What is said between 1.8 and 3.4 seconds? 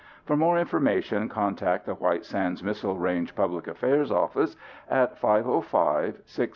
the White Sands Missile Range